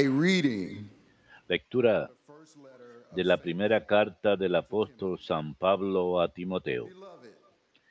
[0.00, 0.88] A reading
[1.46, 2.10] Lectura
[3.14, 6.88] de la primera carta del apóstol San Pablo a Timoteo.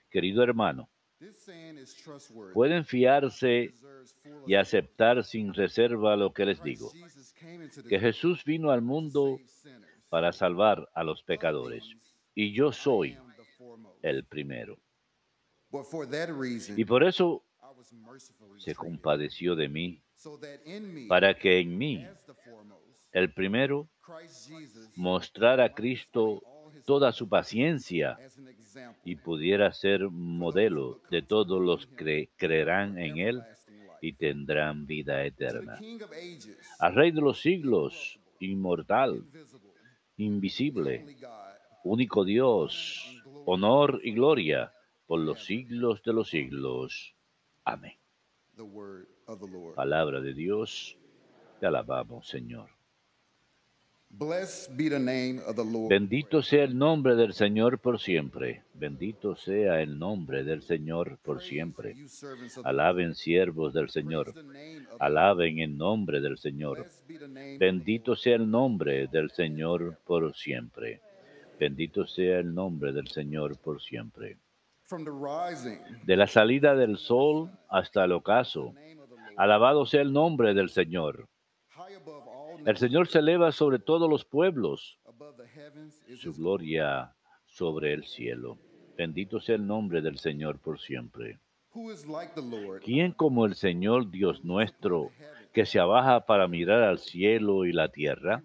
[0.09, 0.89] Querido hermano,
[2.51, 3.75] pueden fiarse
[4.47, 6.91] y aceptar sin reserva lo que les digo,
[7.87, 9.39] que Jesús vino al mundo
[10.09, 11.83] para salvar a los pecadores,
[12.33, 13.19] y yo soy
[14.01, 14.79] el primero.
[16.75, 17.43] Y por eso
[18.57, 20.01] se compadeció de mí,
[21.07, 22.05] para que en mí,
[23.11, 23.89] el primero,
[24.95, 26.41] mostrara a Cristo
[26.85, 28.17] toda su paciencia
[29.03, 33.43] y pudiera ser modelo de todos los que creerán en Él
[34.01, 35.79] y tendrán vida eterna.
[36.79, 39.23] Al Rey de los siglos, inmortal,
[40.17, 41.17] invisible,
[41.83, 44.73] único Dios, honor y gloria
[45.05, 47.15] por los siglos de los siglos.
[47.71, 47.93] Amén.
[49.75, 50.97] Palabra de Dios,
[51.59, 52.71] te alabamos, Señor.
[55.87, 58.63] Bendito sea el nombre del Señor por siempre.
[58.73, 61.95] Bendito sea el nombre del Señor por siempre.
[62.63, 64.33] Alaben siervos del Señor.
[64.99, 66.87] Alaben en nombre del Señor.
[67.59, 71.01] Bendito sea el nombre del Señor por siempre.
[71.59, 74.37] Bendito sea el nombre del Señor por siempre.
[76.03, 78.73] De la salida del sol hasta el ocaso.
[79.37, 81.27] Alabado sea el nombre del Señor.
[82.65, 84.99] El Señor se eleva sobre todos los pueblos.
[86.17, 87.13] Su gloria
[87.45, 88.57] sobre el cielo.
[88.97, 91.39] Bendito sea el nombre del Señor por siempre.
[92.83, 95.11] ¿Quién como el Señor Dios nuestro,
[95.53, 98.41] que se abaja para mirar al cielo y la tierra?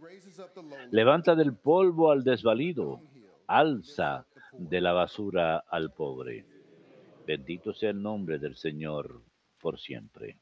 [0.91, 3.01] Levanta del polvo al desvalido,
[3.47, 6.47] alza de la basura al pobre.
[7.27, 9.23] Bendito sea el nombre del Señor
[9.59, 10.39] por siempre.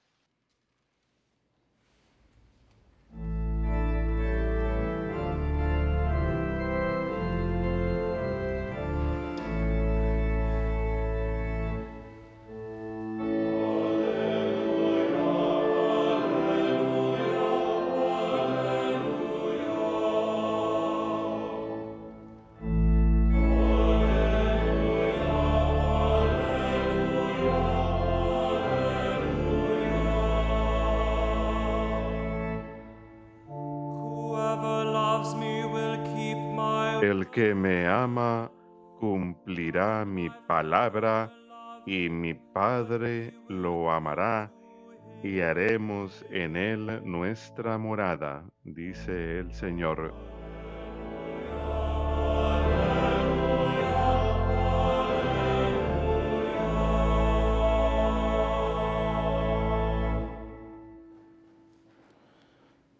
[37.02, 38.48] El que me ama
[39.00, 41.32] cumplirá mi palabra
[41.84, 44.52] y mi Padre lo amará
[45.20, 50.14] y haremos en él nuestra morada, dice el Señor.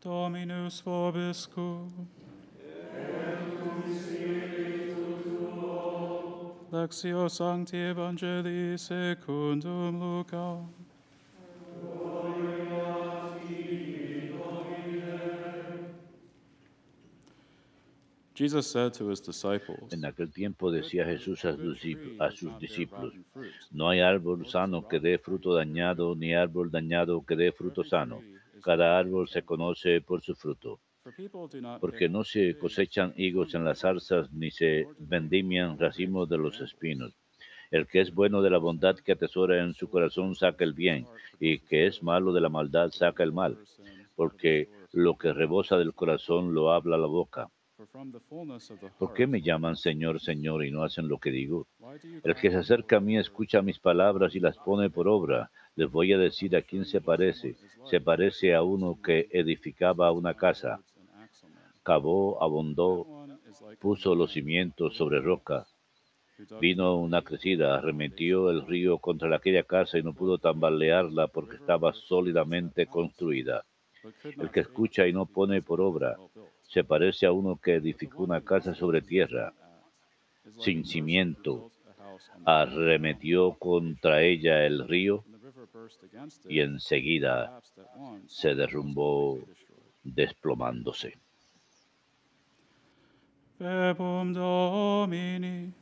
[0.02, 2.21] Dominus vobiscum.
[6.72, 10.68] Lectio Sancti Evangelii secundum Lucam.
[18.34, 21.78] Jesus said to his disciples, En aquel tiempo decía Jesús a sus,
[22.18, 23.12] a sus discípulos,
[23.70, 28.22] no hay árbol sano que dé fruto dañado, ni árbol dañado que dé fruto sano.
[28.62, 30.80] Cada árbol se conoce por su fruto,
[31.80, 37.12] Porque no se cosechan higos en las zarzas, ni se vendimian racimos de los espinos.
[37.72, 41.06] El que es bueno de la bondad que atesora en su corazón saca el bien,
[41.40, 43.58] y que es malo de la maldad saca el mal,
[44.14, 47.48] porque lo que rebosa del corazón lo habla la boca.
[48.98, 51.66] ¿Por qué me llaman Señor, Señor y no hacen lo que digo?
[52.22, 55.50] El que se acerca a mí escucha mis palabras y las pone por obra.
[55.74, 57.56] Les voy a decir a quién se parece.
[57.86, 60.80] Se parece a uno que edificaba una casa?
[61.82, 62.38] Cavó,
[63.60, 65.66] like puso los cimientos sobre roca.
[66.60, 71.92] Vino una crecida, arremetió el río contra aquella casa y no pudo tambalearla porque estaba
[71.92, 73.64] sólidamente construida.
[74.24, 76.16] El que escucha y no pone por obra
[76.62, 79.52] se parece a uno que edificó una casa sobre tierra,
[80.58, 81.70] sin cimiento.
[82.44, 85.24] arremetió contra ella el río
[86.48, 87.60] y enseguida
[88.26, 89.38] se derrumbó
[90.02, 91.21] desplomándose.
[93.62, 95.72] Verbum Domini.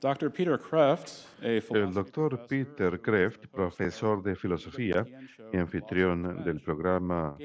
[0.00, 5.04] El doctor Peter Kreft, profesor de filosofía
[5.52, 7.36] y anfitrión del programa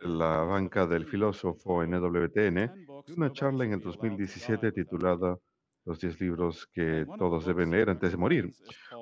[0.00, 3.84] La 2017 banca del filósofo en EWTN, 10 dio books una charla en el be
[3.84, 5.38] allowed to 2017 die without titulada
[5.86, 8.50] Los 10 libros que of the todos deben leer antes de morir.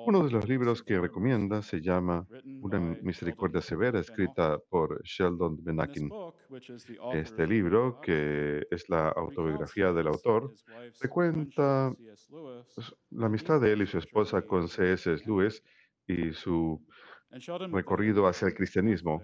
[0.05, 2.25] Uno de los libros que recomienda se llama
[2.61, 6.09] Una misericordia severa, escrita por Sheldon Benakin.
[7.13, 10.51] Este libro, que es la autobiografía del autor,
[12.77, 15.15] s- la amistad de él y su esposa con C.S.
[15.25, 15.61] Lewis
[16.07, 16.81] y su
[17.71, 19.23] recorrido hacia el cristianismo.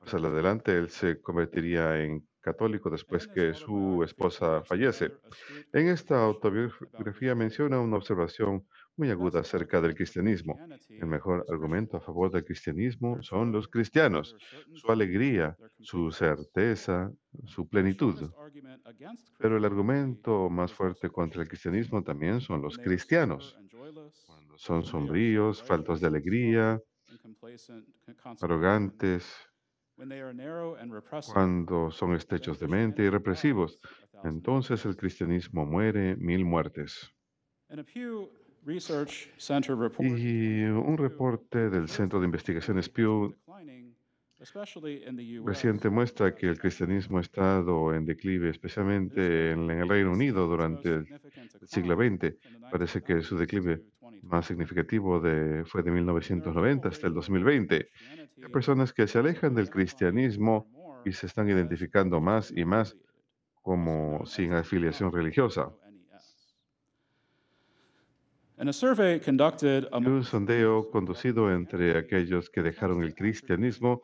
[0.00, 5.06] Más adelante él se convertiría en católico después que su esposa fallece.
[5.72, 8.64] En esta autobiografía menciona una observación
[8.96, 10.54] muy The aguda acerca del cristianismo.
[10.88, 14.36] El mejor argumento a favor del cristianismo son los cristianos,
[14.74, 17.10] su alegría, su certeza,
[17.44, 18.30] su plenitud.
[19.38, 23.58] Pero el argumento más fuerte contra el cristianismo también son los cristianos.
[24.26, 26.80] Cuando son sombríos, faltos de alegría,
[28.40, 29.24] arrogantes,
[31.32, 33.80] cuando son estrechos de mente y represivos,
[34.24, 37.12] entonces el cristianismo muere mil muertes.
[40.08, 43.34] Y un 2022 reporte del Centro de Investigaciones Pew
[45.46, 50.88] reciente muestra que el cristianismo ha estado en declive, especialmente en, el Reino Unido durante
[50.90, 51.06] el
[51.62, 52.36] el siglo XX.
[52.70, 53.82] Parece que su declive
[54.22, 57.88] más significativo de- fue de 1990 hasta el 2020.
[58.42, 60.68] Hay personas que se alejan del cristianismo
[61.04, 62.96] y se están identificando más y más
[63.62, 65.72] como sin afiliación religiosa.
[68.58, 74.02] Y un sondeo conducido entre aquellos que dejaron el cristianismo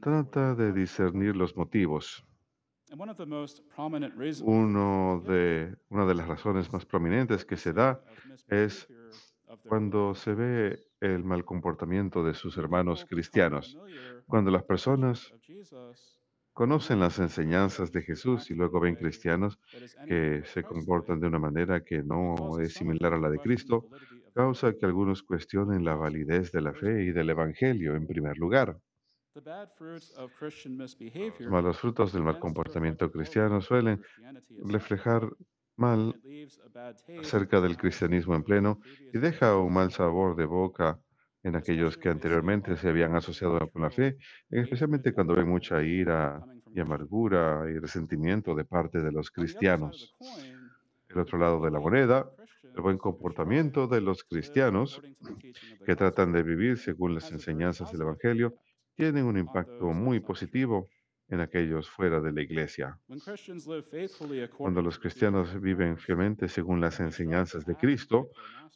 [0.00, 2.24] trata de discernir los motivos.
[4.44, 8.02] Uno de, una de las razones más prominentes que se da
[8.48, 8.88] es
[9.68, 13.76] cuando se ve el mal comportamiento de sus hermanos cristianos.
[14.26, 15.34] Cuando las personas
[16.52, 19.58] conocen las enseñanzas de Jesús y luego ven cristianos
[20.06, 23.88] que se comportan de una manera que no es similar a la de Cristo,
[24.32, 28.78] causa que algunos cuestionen la validez de la fe y del Evangelio en primer lugar.
[29.34, 30.96] Los
[31.50, 34.00] malos frutos del mal comportamiento cristiano suelen
[34.64, 35.28] reflejar
[35.76, 36.20] mal
[37.20, 38.80] acerca del cristianismo en pleno
[39.12, 41.00] y deja un mal sabor de boca
[41.42, 44.16] en aquellos que anteriormente se habían asociado con la fe,
[44.50, 46.40] especialmente cuando ven mucha ira
[46.74, 50.14] y amargura y resentimiento de parte de los cristianos.
[51.08, 52.30] El otro lado de la moneda,
[52.62, 55.00] el buen comportamiento de los cristianos
[55.84, 58.54] que tratan de vivir según las enseñanzas del Evangelio
[58.94, 60.88] tienen un impacto muy positivo
[61.28, 62.98] en aquellos fuera de la iglesia.
[64.56, 68.30] Cuando los cristianos viven fielmente según las enseñanzas de Cristo,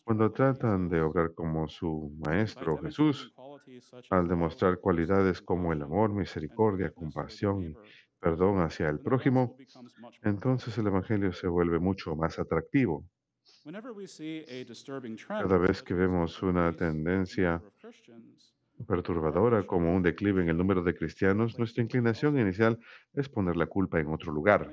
[0.05, 3.35] cuando tratan de obrar como su Maestro Jesús,
[4.11, 7.75] al demostrar cualidades como el amor, misericordia, compasión y
[8.21, 9.57] perdón hacia el prójimo,
[10.23, 13.05] entonces el Evangelio se vuelve mucho más atractivo.
[15.27, 17.61] Cada vez que vemos una tendencia
[18.85, 22.79] perturbadora como un declive en el número de cristianos, nuestra inclinación inicial
[23.15, 24.71] es poner la culpa en otro lugar.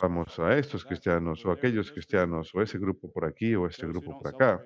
[0.00, 4.18] Vamos a estos cristianos o aquellos cristianos o ese grupo por aquí o este grupo
[4.18, 4.62] por acá,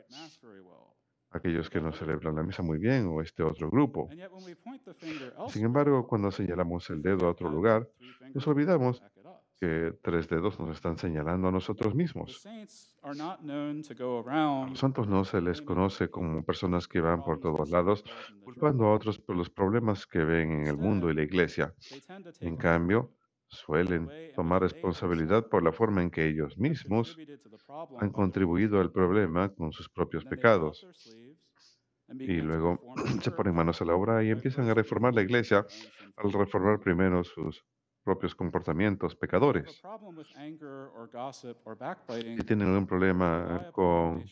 [1.31, 4.09] aquellos que no celebran la misa muy bien o este otro grupo.
[5.49, 7.88] Sin embargo, cuando señalamos el dedo a otro lugar,
[8.35, 9.02] nos olvidamos
[9.61, 12.47] que tres dedos nos están señalando a nosotros mismos.
[13.02, 18.02] A los santos no se les conoce como personas que van por todos lados
[18.43, 21.75] culpando a otros por los problemas que ven en el mundo y la iglesia.
[22.40, 23.12] En cambio,
[23.49, 27.19] suelen tomar responsabilidad por la forma en que ellos mismos
[27.99, 30.87] han contribuido al problema con sus propios pecados.
[32.09, 32.81] Y luego
[33.23, 35.67] se ponen manos a la obra y empiezan a reformar la iglesia
[36.17, 37.64] al reformar primero sus
[38.04, 39.83] propios comportamientos pecadores.
[42.09, 44.25] Si tienen algún problema con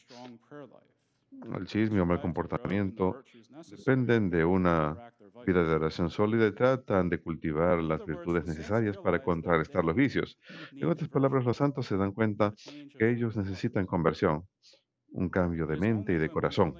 [1.56, 3.22] el chisme o mal comportamiento,
[3.70, 5.12] dependen de una
[5.46, 10.38] vida de oración sólida y tratan de cultivar las virtudes necesarias para contrarrestar los vicios.
[10.72, 12.54] En otras palabras, los santos se dan cuenta
[12.98, 14.46] que ellos necesitan conversión,
[15.12, 16.74] un cambio de mente y de corazón.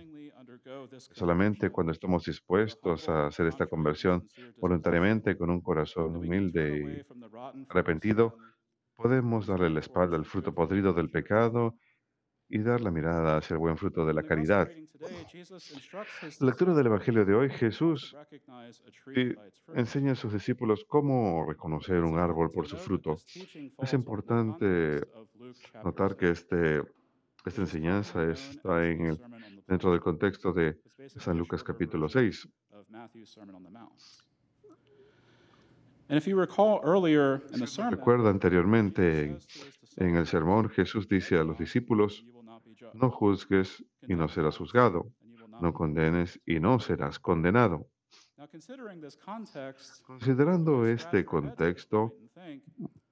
[1.12, 8.36] Solamente cuando estamos dispuestos a hacer esta conversión voluntariamente con un corazón humilde y arrepentido,
[8.96, 11.76] podemos darle la espalda al fruto podrido del pecado
[12.48, 14.68] y dar la mirada hacia el buen fruto de la caridad.
[16.40, 18.16] La lectura del Evangelio de hoy, Jesús
[19.74, 23.16] enseña a sus discípulos cómo reconocer un árbol por su fruto.
[23.78, 25.00] Es importante
[25.84, 26.82] notar que este
[27.44, 29.20] Esta enseñanza es- está en el-
[29.66, 30.78] dentro del contexto de
[31.16, 32.48] San Lucas capítulo 6.
[32.72, 33.92] of Matthew's Sermon on the Mount.
[36.08, 39.38] And if you recall earlier in the sermon, Recuerda anteriormente en,
[39.96, 43.84] en el sermón, Jesús dice a los discípulos, "You will not be judged, no juzgues
[44.06, 45.10] y no serás juzgado,
[45.60, 47.86] no condenes y no serás condenado.
[48.38, 52.14] Now, considering this context, Considerando este contexto,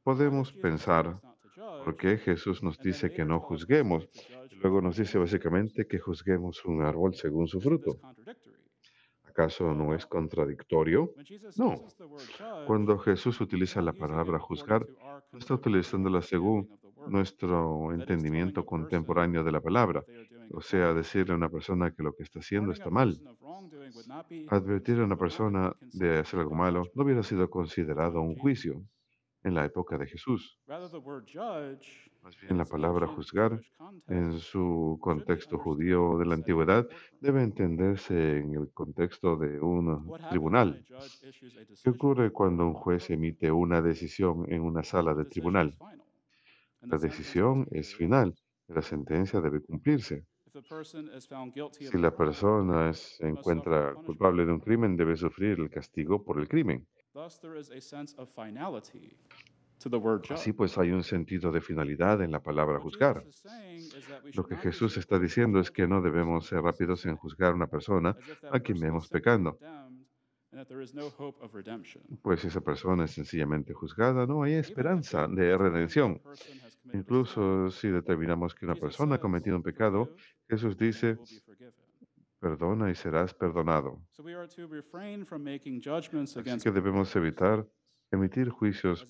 [0.05, 1.21] podemos pensar
[1.57, 4.09] us not to judge, por qué Jesús nos dice que no juzguemos.
[4.51, 7.99] y Luego nos dice básicamente que juzguemos un árbol según su fruto.
[9.25, 11.13] ¿Acaso no es contradictorio?
[11.57, 11.75] No.
[12.67, 14.87] Cuando Jesús utiliza la palabra juzgar,
[15.33, 16.69] no está utilizándola según
[17.09, 20.03] nuestro entendimiento contemporáneo de la palabra.
[20.53, 23.21] O sea, decirle a una persona que lo que está haciendo está mal.
[24.49, 28.83] Advertir a una persona de hacer algo malo no hubiera sido considerado un juicio
[29.47, 30.59] en la época de Jesús.
[32.23, 33.61] Más bien, la palabra juzgar
[34.09, 36.87] en su contexto judío de la antigüedad
[37.21, 40.85] debe entenderse en el contexto de un tribunal.
[41.83, 45.77] ¿Qué ocurre cuando un juez emite una decisión en una sala de tribunal?
[46.81, 48.35] La decisión es final
[48.69, 50.27] la sentencia debe cumplirse.
[51.71, 56.49] Si la persona se encuentra culpable de un crimen, debe sufrir el castigo por el
[56.49, 56.87] crimen.
[57.17, 59.17] Thus, there is a sense of finality
[59.79, 63.25] to the word Así pues, hay un sentido de finalidad en la palabra juzgar.
[64.35, 67.69] Lo que Jesús está diciendo es que no debemos ser rápidos en juzgar a una
[67.69, 68.15] persona
[68.53, 69.59] a quien vemos pecando,
[72.21, 76.21] pues esa persona es sencillamente juzgada, no hay esperanza de redención.
[76.93, 81.41] Incluso si determinamos que una persona ha cometido un pecado, "Forgive, Jesús dice, will be
[81.41, 81.86] forgiven."
[82.39, 84.01] Perdona y serás perdonado.
[86.47, 87.67] Así que debemos evitar
[88.11, 89.07] emitir juicios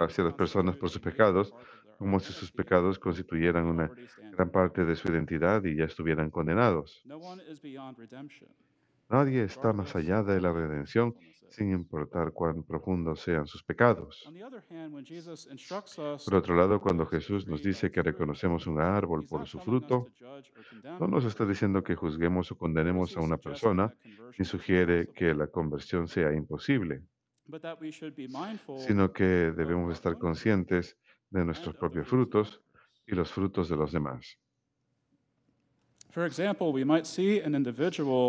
[0.00, 1.54] hacia las personas por sus pecados,
[1.98, 3.90] como si sus pecados constituyeran una
[4.32, 7.02] gran parte de su identidad y ya estuvieran condenados.
[9.08, 11.14] Nadie está más allá de la redención,
[11.50, 14.28] sin importar cuán profundos sean sus pecados.
[16.24, 20.08] Por otro lado, cuando Jesús nos dice que reconocemos un árbol por su fruto,
[21.00, 23.94] no nos está diciendo que juzguemos o condenemos a una persona,
[24.38, 27.02] ni sugiere que la conversión sea imposible,
[28.78, 30.96] sino que debemos estar conscientes
[31.30, 32.62] de nuestros propios frutos
[33.06, 34.38] y los frutos de los demás.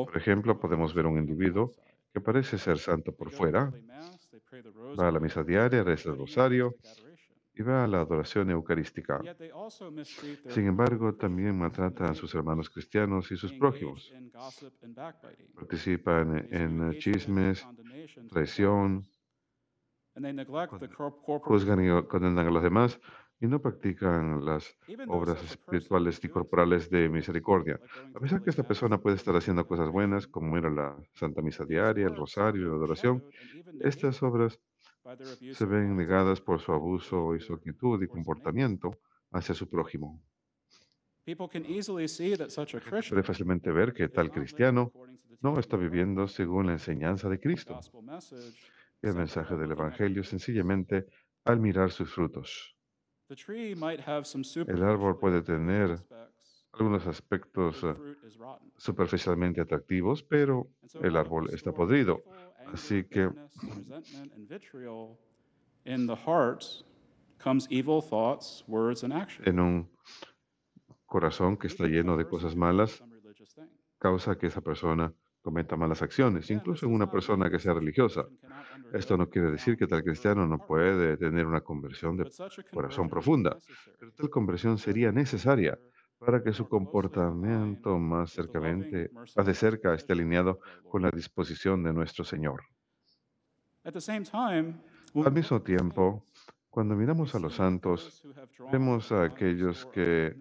[0.08, 1.72] Por ejemplo, podemos ver un individuo.
[2.16, 3.74] Que parece ser santo por fuera,
[4.98, 6.74] va a la misa diaria, reza el rosario
[7.54, 9.20] y va a la adoración eucarística.
[10.48, 14.14] Sin embargo, también maltrata a sus hermanos cristianos y sus prójimos.
[15.56, 17.68] Participan en chismes,
[18.30, 19.06] traición,
[21.42, 22.98] juzgan y condenan a los demás
[23.40, 24.78] y no practican las
[25.08, 27.80] obras espirituales y corporales de misericordia.
[28.14, 31.42] A pesar que esta persona puede estar haciendo cosas buenas, como ir a la Santa
[31.42, 33.24] Misa diaria, el rosario, la adoración,
[33.82, 34.60] estas obras
[35.54, 38.98] se ven negadas por su abuso y su actitud y comportamiento
[39.32, 40.22] hacia su prójimo.
[41.26, 44.30] People can easily see that such a La gente Christian puede fácilmente ver que tal
[44.32, 44.92] cristiano
[45.42, 47.80] no está viviendo según la enseñanza de Cristo.
[49.02, 51.08] Y el mensaje del Evangelio sencillamente
[51.44, 52.75] al mirar sus frutos.
[53.28, 58.72] El árbol puede tener aspects, algunos aspectos the fruit is rotten.
[58.78, 60.68] superficialmente atractivos, pero
[61.02, 62.22] el árbol está podrido.
[62.68, 65.18] Así que bitterness, resentment, and vitriol
[65.86, 66.64] in the heart
[67.38, 69.48] comes evil thoughts, words, and actions.
[69.48, 69.90] en un
[71.06, 73.70] corazón que está lleno de cosas malas some religious thing.
[74.00, 75.14] causa que esa persona
[75.46, 78.26] cometa malas acciones, incluso en una persona que sea religiosa.
[78.92, 82.32] Esto no quiere decir que tal cristiano no puede tener una conversión de
[82.74, 83.56] corazón profunda,
[84.00, 85.78] pero tal conversión sería necesaria
[86.18, 90.60] para que su comportamiento más cercamente, más de cerca, esté alineado
[90.90, 92.64] con la disposición de nuestro Señor.
[93.84, 96.26] Al mismo tiempo,
[96.72, 98.26] cuando miramos a los santos,
[98.72, 100.36] vemos a aquellos que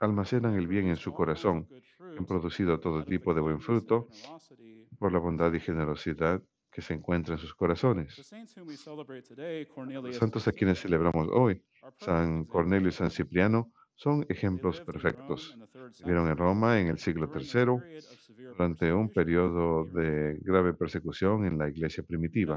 [0.00, 1.68] almacenan el bien en su corazón,
[2.16, 4.08] han fruit producido todo tipo de buen fruto
[4.98, 8.34] por la bondad y generosidad que se encuentra en sus corazones.
[10.02, 11.62] Los santos a quienes celebramos hoy,
[11.98, 13.10] San Cornelio y San.
[13.10, 15.56] Cipriano, son ejemplos perfectos.
[16.00, 18.13] Vivieron en Roma en el siglo III
[18.56, 22.56] durante un periodo de grave persecución en la iglesia primitiva.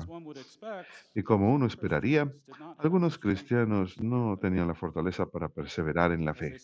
[1.14, 2.32] Y como uno esperaría,
[2.78, 6.58] algunos cristianos no tenían la fortaleza para perseverar en la fe.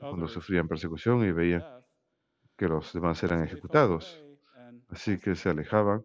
[0.00, 1.64] Cuando sufrían persecución y veían
[2.56, 4.22] que los demás eran ejecutados.
[4.88, 6.04] Así que se alejaban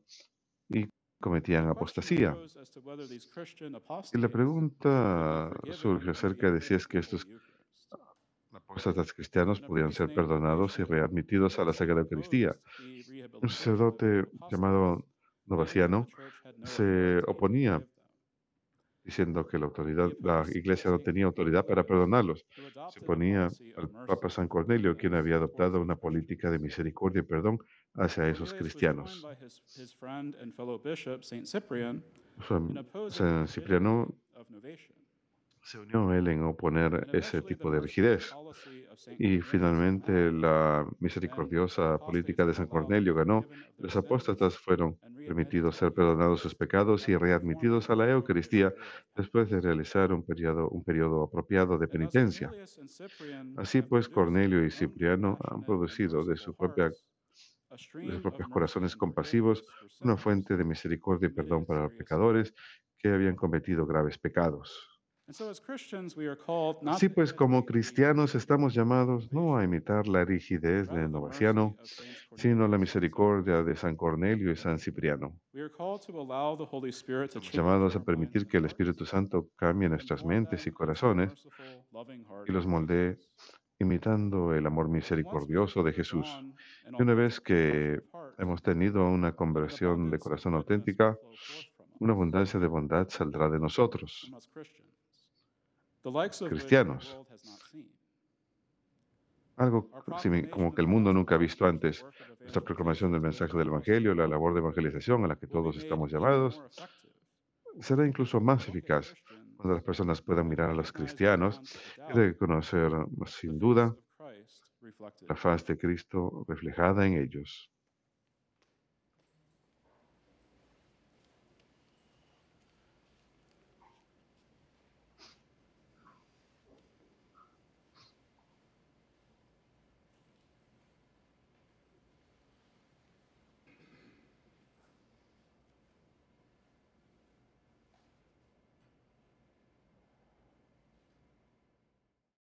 [0.70, 0.88] y
[1.20, 2.38] cometían apostasía.
[4.14, 7.28] Y la pregunta surge acerca de si es que estos.
[8.76, 12.56] Apóstatas cristianos podían ser perdonados y readmitidos a la Sagrada Eucaristía.
[13.42, 15.06] Un sacerdote llamado
[15.46, 16.08] Novaciano
[16.64, 17.82] se oponía
[19.04, 22.46] diciendo que la autoridad, la iglesia no tenía autoridad para perdonarlos.
[22.90, 27.60] Se ponía al Papa San Cornelio, quien había adoptado una política de misericordia y perdón
[27.94, 29.26] hacia esos cristianos.
[32.48, 32.74] San-
[33.10, 34.14] San Cipriano
[35.66, 38.38] se unió él en oponer ese tipo de rigidez.
[39.18, 43.48] Y finalmente la misericordiosa política de San Cornelio ganó.
[43.78, 48.74] Los apóstatas fueron permitidos ser perdonados sus pecados y readmitidos a la Eucaristía
[49.16, 52.56] después de realizar un periodo, un periodo apropiado de penitencia.
[53.58, 56.92] Así pues, Cornelio y Cipriano han producido de su propia
[58.02, 59.66] de sus propios corazones compasivos
[60.00, 62.54] una fuente de misericordia y perdón para los pecadores
[62.98, 64.95] que habían cometido graves pecados.
[66.86, 71.78] Así pues, como cristianos estamos llamados no a imitar la rigidez de Novaciano,
[72.36, 75.36] sino la misericordia de San Cornelio y San Cipriano.
[75.52, 81.34] Estamos llamados a permitir que el Espíritu Santo cambie nuestras mentes y corazones
[82.46, 83.18] y los moldee
[83.80, 86.28] imitando el amor misericordioso de Jesús.
[86.98, 88.00] Y una vez que
[88.38, 91.18] hemos tenido una conversión de corazón auténtica,
[92.00, 94.32] una abundancia de bondad saldrá de nosotros.
[96.48, 97.18] Cristianos.
[99.58, 99.90] Algo
[100.52, 102.06] como que el mundo nunca ha visto antes.
[102.40, 106.12] Nuestra proclamación del mensaje del Evangelio, la labor de evangelización a la que todos estamos
[106.12, 106.62] llamados,
[107.80, 109.14] será incluso más eficaz
[109.56, 111.62] cuando las personas puedan mirar a los cristianos
[112.10, 112.92] y reconocer,
[113.26, 113.96] sin duda,
[115.28, 117.72] la faz de Cristo reflejada en ellos.